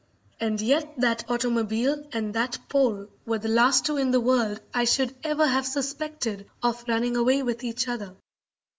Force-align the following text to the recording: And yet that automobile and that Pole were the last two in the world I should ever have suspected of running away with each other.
And 0.39 0.59
yet 0.59 0.95
that 0.99 1.29
automobile 1.29 2.07
and 2.11 2.33
that 2.33 2.57
Pole 2.69 3.05
were 3.27 3.37
the 3.37 3.49
last 3.49 3.85
two 3.85 3.97
in 3.97 4.09
the 4.09 4.19
world 4.19 4.59
I 4.73 4.83
should 4.85 5.13
ever 5.23 5.45
have 5.45 5.67
suspected 5.67 6.49
of 6.63 6.83
running 6.87 7.15
away 7.15 7.43
with 7.43 7.63
each 7.63 7.87
other. 7.87 8.15